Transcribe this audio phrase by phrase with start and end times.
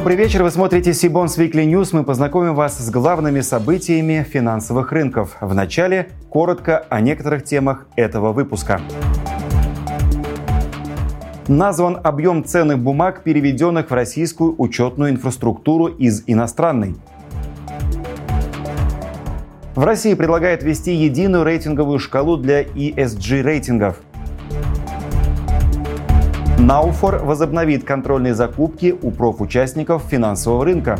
[0.00, 1.90] Добрый вечер, вы смотрите Сибонс Weekly News.
[1.92, 5.36] Мы познакомим вас с главными событиями финансовых рынков.
[5.42, 8.80] Вначале коротко о некоторых темах этого выпуска.
[11.48, 16.96] Назван объем ценных бумаг, переведенных в российскую учетную инфраструктуру из иностранной.
[19.74, 24.00] В России предлагает ввести единую рейтинговую шкалу для ESG рейтингов–
[26.60, 30.98] Науфор возобновит контрольные закупки у профучастников финансового рынка.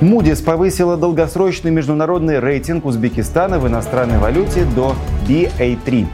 [0.00, 4.96] Moody's повысила долгосрочный международный рейтинг Узбекистана в иностранной валюте до
[5.28, 6.06] BA3.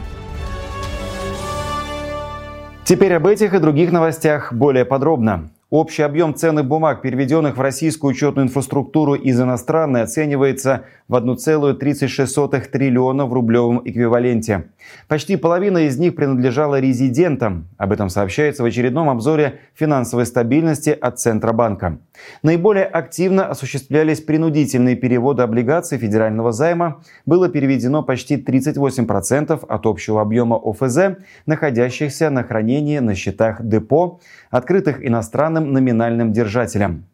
[2.85, 5.49] Теперь об этих и других новостях более подробно.
[5.71, 13.25] Общий объем ценных бумаг, переведенных в российскую учетную инфраструктуру из иностранной, оценивается в 1,36 триллиона
[13.25, 14.67] в рублевом эквиваленте.
[15.07, 17.67] Почти половина из них принадлежала резидентам.
[17.77, 21.99] Об этом сообщается в очередном обзоре финансовой стабильности от Центробанка.
[22.43, 27.01] Наиболее активно осуществлялись принудительные переводы облигаций федерального займа.
[27.25, 35.05] Было переведено почти 38% от общего объема ОФЗ, находящихся на хранении на счетах депо, открытых
[35.05, 37.05] иностранным номинальным держателям.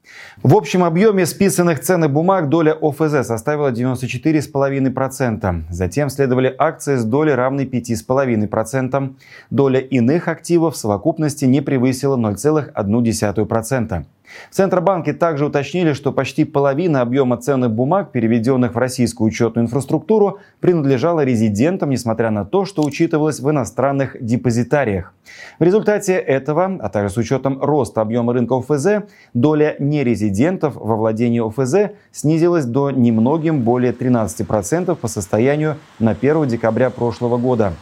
[0.42, 5.64] В общем объеме списанных ценных бумаг доля ОФЗ составила 94,5%.
[5.70, 9.16] Затем следовали акции с долей равной 5,5%.
[9.50, 14.06] Доля иных активов в совокупности не превысила 0,1%.
[14.50, 20.40] В Центробанке также уточнили, что почти половина объема ценных бумаг, переведенных в российскую учетную инфраструктуру,
[20.60, 25.14] принадлежала резидентам, несмотря на то, что учитывалось в иностранных депозитариях.
[25.60, 31.46] В результате этого, а также с учетом роста объема рынка ОФЗ, доля нерезидентов во владении
[31.46, 37.74] ОФЗ снизилась до немногим более 13% по состоянию на 1 декабря прошлого года.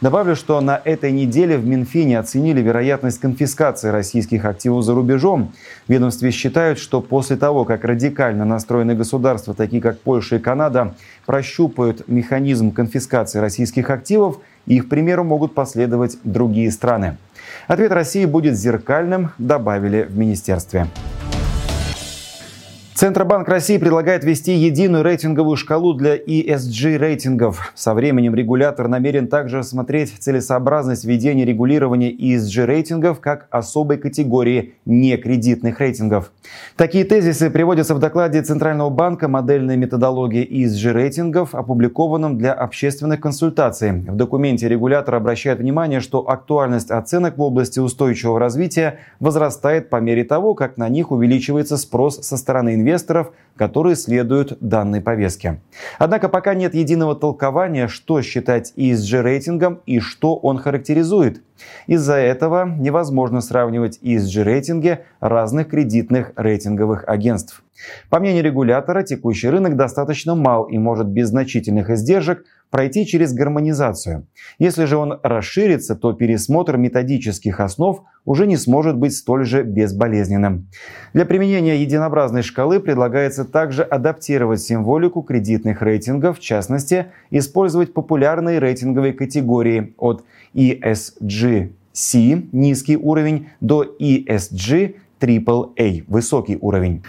[0.00, 5.52] Добавлю, что на этой неделе в Минфине оценили вероятность конфискации российских активов за рубежом.
[5.88, 10.94] Ведомстве считают, что после того, как радикально настроенные государства, такие как Польша и Канада,
[11.26, 17.16] прощупают механизм конфискации российских активов, их примеру могут последовать другие страны.
[17.68, 20.88] Ответ России будет зеркальным, добавили в министерстве.
[22.94, 27.72] Центробанк России предлагает ввести единую рейтинговую шкалу для ESG рейтингов.
[27.74, 35.80] Со временем регулятор намерен также рассмотреть целесообразность введения регулирования ESG рейтингов как особой категории некредитных
[35.80, 36.30] рейтингов.
[36.76, 43.90] Такие тезисы приводятся в докладе Центрального банка «Модельная методология ESG рейтингов», опубликованном для общественных консультаций.
[43.90, 50.22] В документе регулятор обращает внимание, что актуальность оценок в области устойчивого развития возрастает по мере
[50.22, 55.60] того, как на них увеличивается спрос со стороны инвесторов инвесторов, которые следуют данной повестке.
[55.98, 61.42] Однако пока нет единого толкования, что считать ESG-рейтингом и что он характеризует.
[61.86, 67.63] Из-за этого невозможно сравнивать ESG-рейтинги разных кредитных рейтинговых агентств.
[68.10, 74.26] По мнению регулятора, текущий рынок достаточно мал и может без значительных издержек пройти через гармонизацию.
[74.58, 80.68] Если же он расширится, то пересмотр методических основ уже не сможет быть столь же безболезненным.
[81.12, 89.12] Для применения единообразной шкалы предлагается также адаптировать символику кредитных рейтингов, в частности, использовать популярные рейтинговые
[89.12, 90.24] категории от
[90.54, 97.04] ESG-C– низкий уровень до ESG AAA– высокий уровень.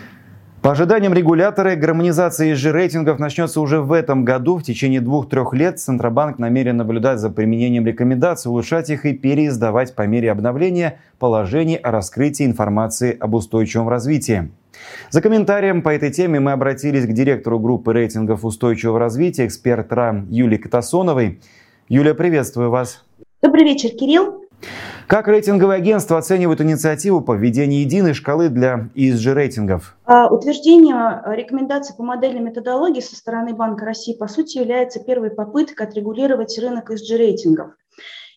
[0.66, 4.58] По ожиданиям регулятора, гармонизация ESG-рейтингов начнется уже в этом году.
[4.58, 10.08] В течение двух-трех лет Центробанк намерен наблюдать за применением рекомендаций, улучшать их и переиздавать по
[10.08, 14.50] мере обновления положений о раскрытии информации об устойчивом развитии.
[15.12, 20.32] За комментарием по этой теме мы обратились к директору группы рейтингов устойчивого развития, эксперт РАМ
[20.32, 21.42] Юлии Катасоновой.
[21.90, 23.06] Юлия, приветствую вас.
[23.44, 24.42] Добрый вечер, Кирилл.
[25.08, 29.96] Как рейтинговые агентства оценивают инициативу по введению единой шкалы для ESG-рейтингов?
[30.06, 35.86] А, утверждение рекомендаций по модельной методологии со стороны Банка России, по сути, является первой попыткой
[35.86, 37.74] отрегулировать рынок ESG-рейтингов.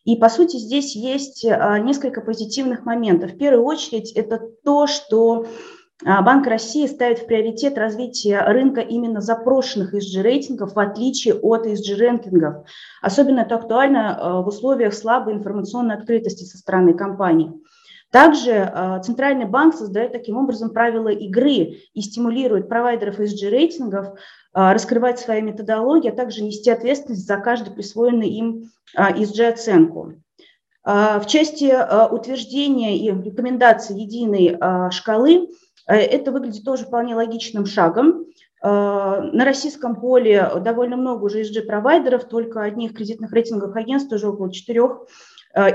[0.05, 3.33] И, по сути, здесь есть а, несколько позитивных моментов.
[3.33, 5.47] В первую очередь, это то, что а,
[6.05, 12.67] Банк России ставит в приоритет развитие рынка именно запрошенных ESG-рейтингов, в отличие от ESG-рэнкингов.
[13.03, 17.51] Особенно это актуально а, в условиях слабой информационной открытости со стороны компаний.
[18.13, 24.17] Также а, Центральный банк создает таким образом правила игры и стимулирует провайдеров ESG-рейтингов
[24.53, 30.15] раскрывать свои методологии, а также нести ответственность за каждую присвоенную им ESG-оценку.
[30.85, 31.71] В части
[32.13, 34.59] утверждения и рекомендаций единой
[34.91, 38.27] шкалы Э, это выглядит тоже вполне логичным шагом.
[38.63, 44.53] Э, на российском поле довольно много уже ESG-провайдеров, только одних кредитных рейтинговых агентств уже около
[44.53, 45.07] четырех.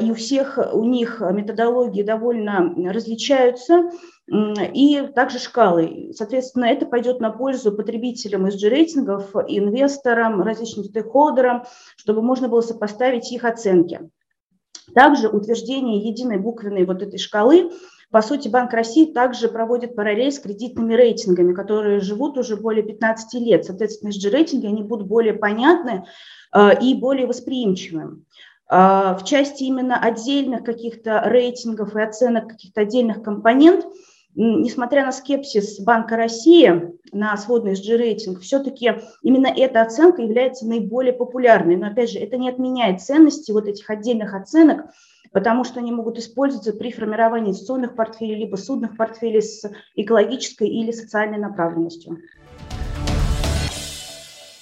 [0.01, 3.89] и у всех у них методологии довольно различаются,
[4.31, 6.12] и также шкалы.
[6.13, 11.66] Соответственно, это пойдет на пользу потребителям SG-рейтингов, инвесторам, различным стейкхолдерам,
[11.98, 14.09] чтобы можно было сопоставить их оценки.
[14.94, 17.71] Также утверждение единой буквенной вот этой шкалы
[18.13, 23.42] по сути, Банк России также проводит параллель с кредитными рейтингами, которые живут уже более 15
[23.42, 23.65] лет.
[23.65, 26.06] Соответственно, SG-рейтинги они будут более понятны
[26.56, 28.19] э, и более восприимчивы.
[28.69, 33.83] Э, в части именно отдельных каких-то рейтингов и оценок каких-то отдельных компонент,
[34.36, 38.92] несмотря на скепсис Банка России на сводный SG-рейтинг, все-таки
[39.24, 41.77] именно эта оценка является наиболее популярной.
[41.77, 44.86] Но, опять же, это не отменяет ценности вот этих отдельных оценок,
[45.33, 50.91] потому что они могут использоваться при формировании инвестиционных портфелей, либо судных портфелей с экологической или
[50.91, 52.19] социальной направленностью.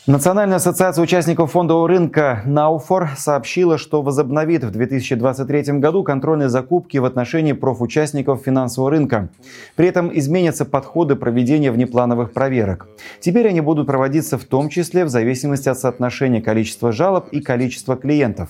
[0.07, 7.05] Национальная ассоциация участников фондового рынка «Науфор» сообщила, что возобновит в 2023 году контрольные закупки в
[7.05, 9.29] отношении профучастников финансового рынка.
[9.75, 12.87] При этом изменятся подходы проведения внеплановых проверок.
[13.19, 17.95] Теперь они будут проводиться в том числе в зависимости от соотношения количества жалоб и количества
[17.95, 18.49] клиентов.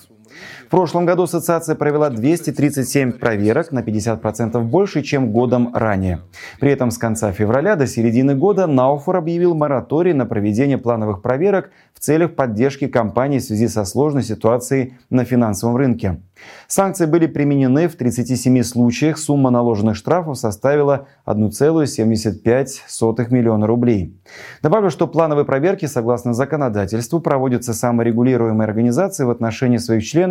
[0.66, 6.20] В прошлом году ассоциация провела 237 проверок, на 50% больше, чем годом ранее.
[6.60, 11.70] При этом с конца февраля до середины года Науфор объявил мораторий на проведение плановых проверок
[11.94, 16.20] в целях поддержки компаний в связи со сложной ситуацией на финансовом рынке.
[16.66, 19.18] Санкции были применены в 37 случаях.
[19.18, 24.16] Сумма наложенных штрафов составила 1,75 миллиона рублей.
[24.62, 30.21] Добавлю, что плановые проверки, согласно законодательству, проводятся саморегулируемой организацией в отношении своих членов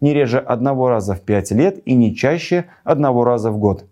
[0.00, 3.84] не реже одного раза в 5 лет и не чаще одного раза в год.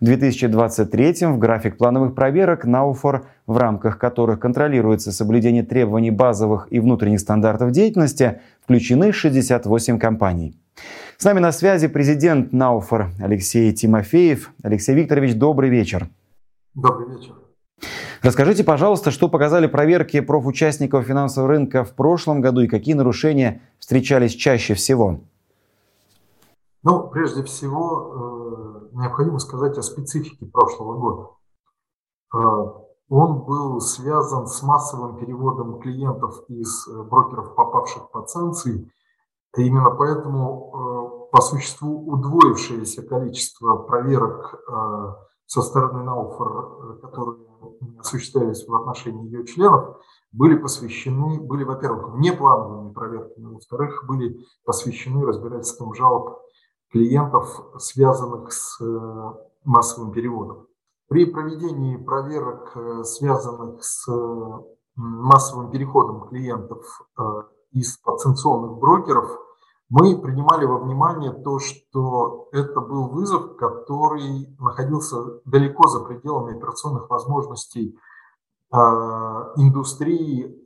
[0.00, 6.80] В 2023 в график плановых проверок Науфор, в рамках которых контролируется соблюдение требований базовых и
[6.80, 10.56] внутренних стандартов деятельности, включены 68 компаний.
[11.16, 14.52] С нами на связи президент Науфор Алексей Тимофеев.
[14.62, 16.08] Алексей Викторович, добрый вечер.
[16.74, 17.34] Добрый вечер.
[18.22, 24.36] Расскажите, пожалуйста, что показали проверки профучастников финансового рынка в прошлом году и какие нарушения встречались
[24.36, 25.18] чаще всего?
[26.84, 31.30] Ну, прежде всего, э, необходимо сказать о специфике прошлого года.
[32.32, 32.38] Э,
[33.08, 38.88] он был связан с массовым переводом клиентов из э, брокеров, попавших под санкции.
[39.56, 44.64] И именно поэтому, по существу, удвоившееся количество проверок
[45.44, 47.51] со стороны Науфор, которые
[47.98, 49.96] осуществлялись в отношении ее членов,
[50.32, 56.40] были посвящены, были, во-первых, внеплановыми проверками, во-вторых, были посвящены разбирательствам жалоб
[56.90, 57.48] клиентов,
[57.78, 59.32] связанных с э,
[59.64, 60.66] массовым переводом.
[61.08, 64.58] При проведении проверок, э, связанных с э,
[64.94, 67.02] массовым переходом клиентов
[67.72, 69.38] из подсанкционных брокеров,
[69.92, 77.10] мы принимали во внимание то, что это был вызов, который находился далеко за пределами операционных
[77.10, 77.94] возможностей
[78.72, 80.58] индустрии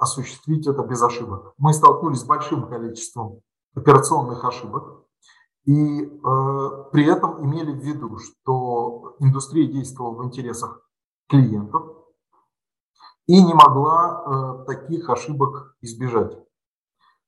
[0.00, 1.54] осуществить это без ошибок.
[1.58, 3.40] Мы столкнулись с большим количеством
[3.76, 5.04] операционных ошибок,
[5.64, 6.08] и э,
[6.90, 10.82] при этом имели в виду, что индустрия действовала в интересах
[11.28, 11.84] клиентов
[13.26, 16.36] и не могла э, таких ошибок избежать.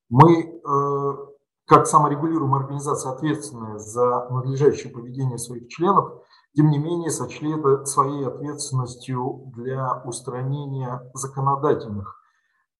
[0.08, 1.26] Мы, э,
[1.66, 6.22] как саморегулируемая организация, ответственная за надлежащее поведение своих членов,
[6.54, 12.20] тем не менее сочли это своей ответственностью для устранения законодательных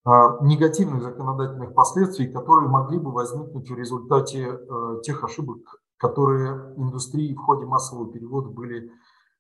[0.07, 7.35] а, негативных законодательных последствий, которые могли бы возникнуть в результате э, тех ошибок, которые индустрии
[7.35, 8.93] в ходе массового перевода были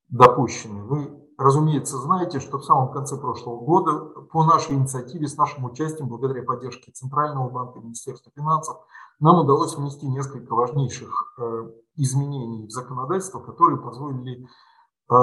[0.08, 0.82] допущены.
[0.84, 3.98] Вы, разумеется, знаете, что в самом конце прошлого года
[4.32, 8.78] по нашей инициативе, с нашим участием, благодаря поддержке Центрального банка и Министерства финансов,
[9.20, 14.46] нам удалось внести несколько важнейших э, изменений в законодательство, которые позволили
[15.10, 15.14] э,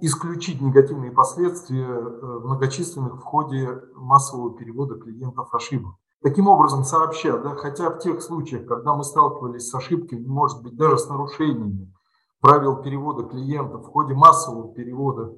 [0.00, 5.94] исключить негативные последствия э, многочисленных в ходе массового перевода клиентов ошибок.
[6.22, 10.76] Таким образом, сообща, да, хотя в тех случаях, когда мы сталкивались с ошибками, может быть,
[10.76, 11.92] даже с нарушениями
[12.40, 15.32] правил перевода клиентов в ходе массового перевода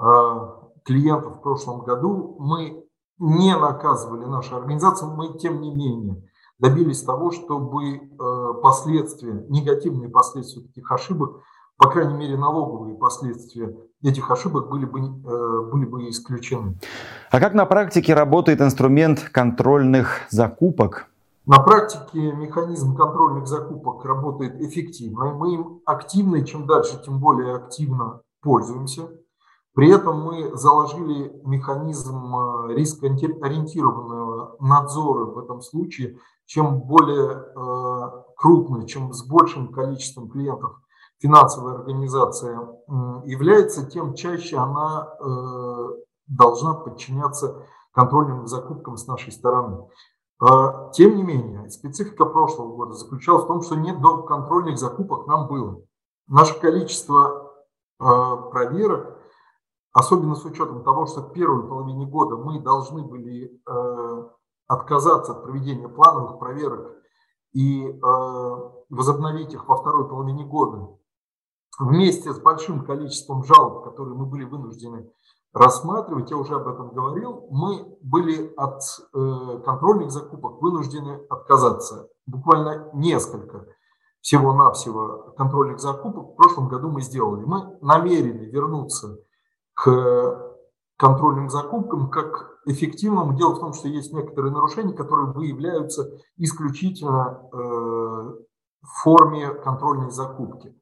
[0.00, 0.04] э,
[0.84, 2.84] клиентов в прошлом году, мы
[3.18, 6.22] не наказывали нашу организацию, мы, тем не менее,
[6.58, 11.42] добились того, чтобы э, последствия, негативные последствия таких ошибок
[11.78, 16.78] по крайней мере, налоговые последствия этих ошибок были бы, э, были бы исключены.
[17.30, 21.08] А как на практике работает инструмент контрольных закупок?
[21.46, 25.32] На практике механизм контрольных закупок работает эффективно.
[25.32, 29.08] Мы им активно, и чем дальше, тем более активно пользуемся.
[29.72, 36.18] При этом мы заложили механизм э, рискоориентированного надзора в этом случае.
[36.46, 40.80] Чем более э, крупной, чем с большим количеством клиентов
[41.20, 42.58] финансовая организация
[43.24, 45.88] является, тем чаще она э,
[46.26, 47.62] должна подчиняться
[47.92, 49.86] контрольным закупкам с нашей стороны.
[50.38, 55.48] А, тем не менее, специфика прошлого года заключалась в том, что нет контрольных закупок нам
[55.48, 55.82] было.
[56.26, 57.54] Наше количество
[57.98, 59.18] а, проверок,
[59.92, 64.30] особенно с учетом того, что в первой половине года мы должны были а,
[64.66, 66.92] отказаться от проведения плановых проверок
[67.52, 67.98] и
[68.90, 70.98] возобновить их во второй половине года,
[71.78, 75.10] вместе с большим количеством жалоб, которые мы были вынуждены
[75.56, 78.82] рассматривать, я уже об этом говорил, мы были от
[79.14, 82.08] э, контрольных закупок вынуждены отказаться.
[82.26, 83.66] Буквально несколько
[84.20, 87.44] всего-навсего контрольных закупок в прошлом году мы сделали.
[87.44, 89.16] Мы намерены вернуться
[89.72, 90.56] к
[90.98, 93.34] контрольным закупкам как эффективному.
[93.34, 100.74] Дело в том, что есть некоторые нарушения, которые выявляются исключительно э, в форме контрольной закупки.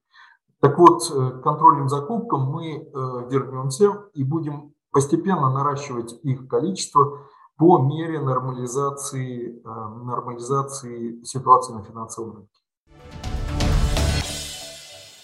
[0.65, 2.87] Так вот, э, к контрольным закупкам мы э,
[3.29, 7.19] вернемся и будем постепенно наращивать их количество
[7.59, 9.69] по мере нормализации, э,
[10.05, 12.64] нормализации ситуации на финансовом рынке.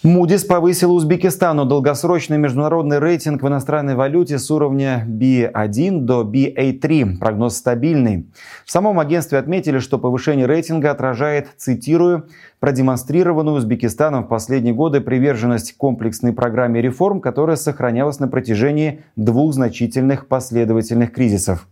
[0.03, 7.19] Moody's повысил Узбекистану долгосрочный международный рейтинг в иностранной валюте с уровня B1 до BA3.
[7.19, 8.27] Прогноз стабильный.
[8.65, 12.27] В самом агентстве отметили, что повышение рейтинга отражает, цитирую,
[12.59, 20.27] продемонстрированную Узбекистаном в последние годы приверженность комплексной программе реформ, которая сохранялась на протяжении двух значительных
[20.27, 21.67] последовательных кризисов.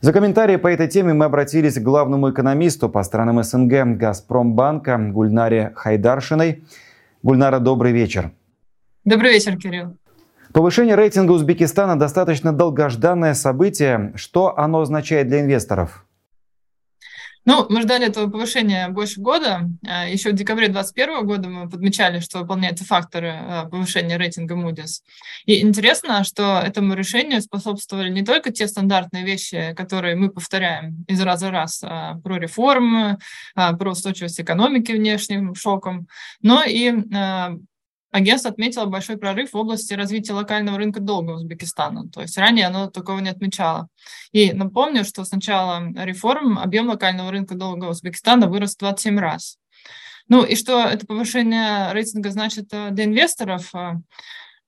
[0.00, 5.70] За комментарии по этой теме мы обратились к главному экономисту по странам СНГ «Газпромбанка» Гульнаре
[5.76, 6.64] Хайдаршиной–
[7.22, 8.32] Гульнара, добрый вечер.
[9.04, 9.96] Добрый вечер, Кирилл.
[10.52, 14.12] Повышение рейтинга Узбекистана достаточно долгожданное событие.
[14.16, 16.06] Что оно означает для инвесторов?
[17.46, 19.68] Ну, мы ждали этого повышения больше года.
[19.86, 25.00] А, Еще в декабре 2021 года мы подмечали, что выполняются факторы а, повышения рейтинга Moody's.
[25.46, 31.20] И интересно, что этому решению способствовали не только те стандартные вещи, которые мы повторяем из
[31.22, 33.18] раза в раз а, про реформы,
[33.54, 36.06] про устойчивость экономики внешним шоком,
[36.42, 36.92] но и
[38.10, 42.08] Агентство отметило большой прорыв в области развития локального рынка долга Узбекистана.
[42.08, 43.88] То есть ранее оно такого не отмечало.
[44.32, 49.58] И напомню, что с начала реформ объем локального рынка долга Узбекистана вырос в 27 раз.
[50.28, 53.72] Ну и что это повышение рейтинга значит э, для инвесторов?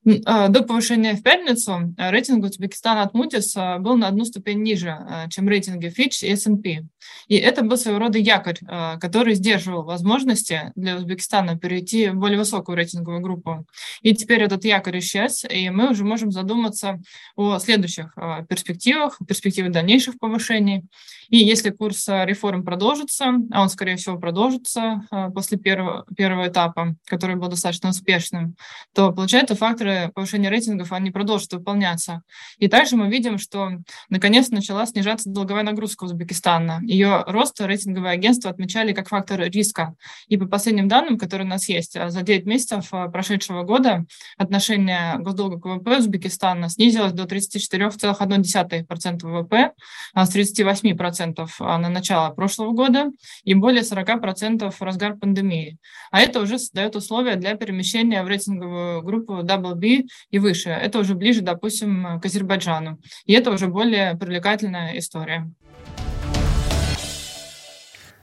[0.04, 4.25] Э, а, до повышения в пятницу а, рейтинг Узбекистана от Moody's а, был на одну
[4.25, 4.99] ступень ниже,
[5.30, 6.85] чем рейтинги Fitch и S&P.
[7.28, 8.59] И это был своего рода якорь,
[9.00, 13.64] который сдерживал возможности для Узбекистана перейти в более высокую рейтинговую группу.
[14.02, 17.00] И теперь этот якорь исчез, и мы уже можем задуматься
[17.37, 18.14] о следующих
[18.49, 20.85] перспективах, перспективах дальнейших повышений.
[21.28, 25.02] И если курс реформ продолжится, а он, скорее всего, продолжится
[25.35, 28.56] после первого, первого этапа, который был достаточно успешным,
[28.94, 32.22] то, получается, факторы меры повышения рейтингов, они продолжат выполняться.
[32.58, 33.70] И также мы видим, что
[34.08, 36.80] наконец начала снижаться долговая нагрузка Узбекистана.
[36.82, 39.94] Ее рост рейтинговые агентства отмечали как фактор риска.
[40.28, 44.04] И по последним данным, которые у нас есть, а за 9 месяцев а, прошедшего года
[44.37, 49.72] отношение госдолга к ВВП Узбекистана снизилось до 34,1% ВВП
[50.14, 53.11] а с 38% на начало прошлого года
[53.44, 55.78] и более 40% в разгар пандемии.
[56.11, 60.70] А это уже создает условия для перемещения в рейтинговую группу WB B и выше.
[60.70, 62.98] Это уже ближе, допустим, к Азербайджану.
[63.26, 65.50] И это уже более привлекательная история.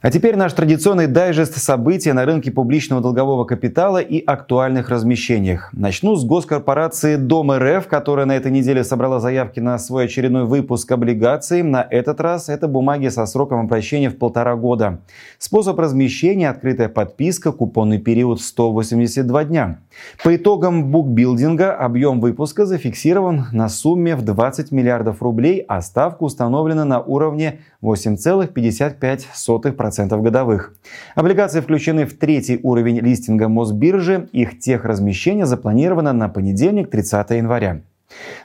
[0.02, 5.70] А теперь наш традиционный дайджест событий на рынке публичного долгового капитала и актуальных размещениях.
[5.74, 10.90] Начну с госкорпорации Дом РФ, которая на этой неделе собрала заявки на свой очередной выпуск
[10.90, 11.64] облигаций.
[11.64, 15.02] На этот раз это бумаги со сроком обращения в полтора года.
[15.38, 19.80] Способ размещения– открытая подписка, купонный период 182 дня.
[20.24, 26.86] По итогам букбилдинга объем выпуска зафиксирован на сумме в 20 миллиардов рублей, а ставка установлена
[26.86, 30.74] на уровне 8,55% годовых.
[31.16, 34.30] Облигации включены в третий уровень листинга Мосбиржи.
[34.32, 37.82] Их техразмещение запланировано на понедельник, 30 января.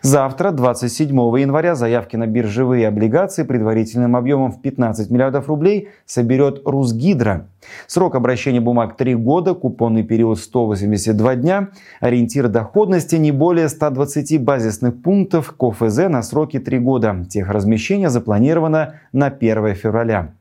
[0.03, 1.09] Завтра, 27
[1.39, 7.47] января, заявки на биржевые облигации предварительным объемом в 15 миллиардов рублей соберет Русгидро.
[7.87, 11.69] Срок обращения бумаг 3 года, купонный период 182 дня,
[12.01, 17.27] ориентир доходности не более 120 базисных пунктов КОФЗ на сроки 3 года.
[17.31, 20.35] Техразмещение запланировано на 1 февраля.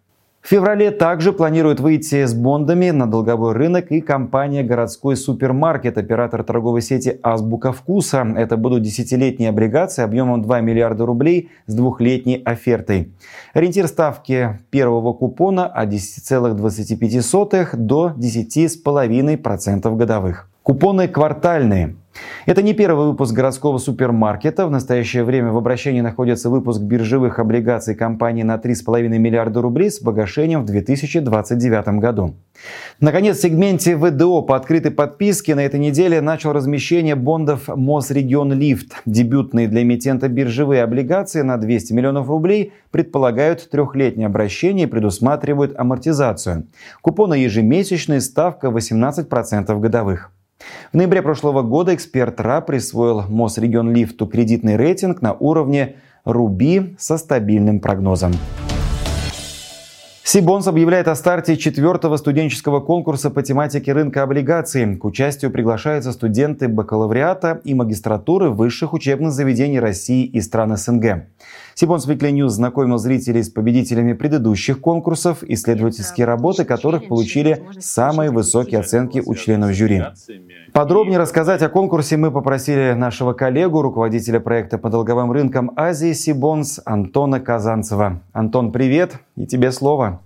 [0.44, 6.44] В феврале также планирует выйти с бондами на долговой рынок и компания «Городской супермаркет», оператор
[6.44, 8.28] торговой сети «Азбука вкуса».
[8.36, 13.14] Это будут десятилетние облигации объемом 2 миллиарда рублей с двухлетней офертой.
[13.54, 20.50] Ориентир ставки первого купона от 10,25 до 10,5% годовых.
[20.64, 21.98] Купоны квартальные.
[22.46, 24.66] Это не первый выпуск городского супермаркета.
[24.66, 30.00] В настоящее время в обращении находится выпуск биржевых облигаций компании на 3,5 миллиарда рублей с
[30.00, 32.36] погашением в 2029 году.
[33.02, 38.94] Наконец, в сегменте ВДО по открытой подписке на этой неделе начал размещение бондов Мосрегион Лифт.
[39.06, 46.68] Дебютные для эмитента биржевые облигации на 200 миллионов рублей предполагают трехлетнее обращение и предусматривают амортизацию.
[47.02, 50.33] Купоны ежемесячные, ставка 18% годовых.
[50.92, 57.18] В ноябре прошлого года эксперт РА присвоил Мосрегион Лифту кредитный рейтинг на уровне Руби со
[57.18, 58.34] стабильным прогнозом.
[60.26, 64.96] Сибонс объявляет о старте четвертого студенческого конкурса по тематике рынка облигаций.
[64.96, 71.26] К участию приглашаются студенты бакалавриата и магистратуры высших учебных заведений России и стран СНГ.
[71.76, 78.80] Сибонс Weekly News знакомил зрителей с победителями предыдущих конкурсов, исследовательские работы которых получили самые высокие
[78.80, 80.04] оценки у членов жюри.
[80.74, 86.80] Подробнее рассказать о конкурсе мы попросили нашего коллегу, руководителя проекта по долговым рынкам Азии Сибонс
[86.86, 88.22] Антона Казанцева.
[88.34, 90.22] Антон, привет, и тебе слово.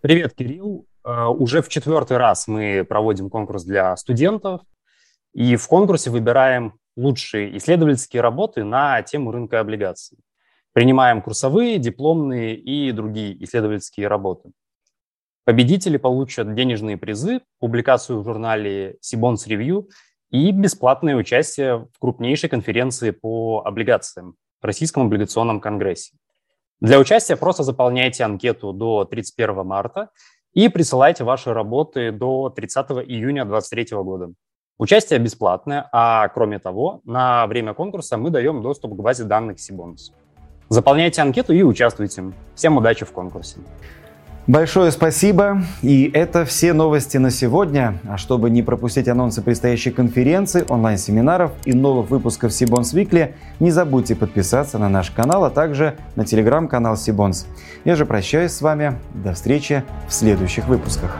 [0.00, 0.86] Привет, Кирилл.
[1.04, 4.62] Э, уже в четвертый раз мы проводим конкурс для студентов,
[5.32, 10.18] и в конкурсе выбираем лучшие исследовательские работы на тему рынка облигаций.
[10.72, 14.52] Принимаем курсовые, дипломные и другие исследовательские работы.
[15.44, 19.88] Победители получат денежные призы, публикацию в журнале Sibons Review
[20.30, 26.16] и бесплатное участие в крупнейшей конференции по облигациям в Российском облигационном конгрессе.
[26.80, 30.08] Для участия просто заполняйте анкету до 31 марта
[30.54, 34.32] и присылайте ваши работы до 30 июня 2023 года.
[34.78, 40.12] Участие бесплатное, а кроме того, на время конкурса мы даем доступ к базе данных Sibons.
[40.72, 42.32] Заполняйте анкету и участвуйте.
[42.54, 43.58] Всем удачи в конкурсе.
[44.46, 45.62] Большое спасибо.
[45.82, 47.98] И это все новости на сегодня.
[48.08, 54.16] А чтобы не пропустить анонсы предстоящей конференции, онлайн-семинаров и новых выпусков Сибонс Викли, не забудьте
[54.16, 57.46] подписаться на наш канал, а также на телеграм-канал Сибонс.
[57.84, 58.98] Я же прощаюсь с вами.
[59.12, 61.18] До встречи в следующих выпусках.